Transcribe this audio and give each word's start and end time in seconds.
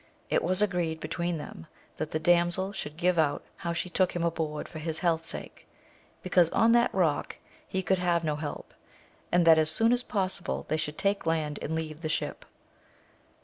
It 0.31 0.43
was 0.43 0.63
agreed 0.63 0.99
between 0.99 1.37
them, 1.37 1.67
that 1.97 2.09
the 2.09 2.17
damsel 2.19 2.71
should 2.73 2.97
give 2.97 3.19
out 3.19 3.45
how 3.57 3.71
she 3.71 3.87
took 3.87 4.15
AMADIS 4.15 4.29
OF 4.31 4.35
GAUL. 4.35 4.45
5 4.45 4.49
lum 4.49 4.49
aboard 4.55 4.67
for 4.67 4.79
his 4.79 4.97
health 4.97 5.23
sake, 5.23 5.67
because 6.23 6.49
on 6.49 6.71
that 6.71 6.91
Kock 6.91 7.37
he 7.67 7.83
could 7.83 7.99
have 7.99 8.23
no 8.23 8.35
help, 8.35 8.73
and 9.31 9.45
that 9.45 9.59
as 9.59 9.69
soon 9.69 9.93
as 9.93 10.01
possible 10.01 10.65
they 10.69 10.77
should 10.77 10.97
take 10.97 11.27
land, 11.27 11.59
and 11.61 11.75
leave 11.75 12.01
the 12.01 12.09
ship. 12.09 12.45